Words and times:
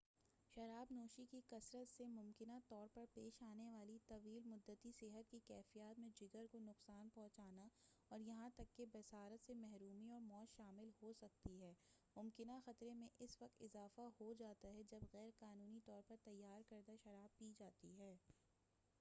شراب 0.55 0.91
نوشی 0.91 1.25
کی 1.25 1.39
کثرت 1.49 1.89
سے 1.89 2.05
ممکنہ 2.07 2.57
طور 2.67 2.87
پر 2.93 3.05
پیش 3.13 3.41
آنے 3.41 3.67
والی 3.69 3.97
طویل 4.07 4.43
مدتی 4.43 4.91
صحت 4.91 5.29
کی 5.31 5.39
کیفیات 5.47 5.99
میں 5.99 6.09
جگر 6.15 6.45
کو 6.51 6.59
نقصان 6.59 7.09
پہنچنا 7.09 7.67
اور 8.11 8.19
یہاں 8.19 8.49
تک 8.55 8.75
کہ 8.77 8.85
بصارت 8.93 9.45
سے 9.45 9.53
محرومی 9.53 10.11
اور 10.11 10.19
موت 10.19 10.57
شامل 10.57 10.89
ہو 11.01 11.13
سکتی 11.13 11.61
ہے 11.61 11.73
ممکنہ 12.15 12.59
خطرے 12.65 12.93
میں 12.93 13.07
اس 13.19 13.41
وقت 13.41 13.61
اضافہ 13.61 14.09
ہو 14.19 14.33
جاتا 14.33 14.73
ہے 14.73 14.83
جب 14.91 15.03
غیر 15.13 15.29
قانونی 15.39 15.79
طور 15.85 16.01
پر 16.07 16.15
تیار 16.23 16.61
کردہ 16.69 16.95
شراب 17.03 17.37
پی 17.37 17.51
جاتی 17.59 17.97
ہے 17.97 18.15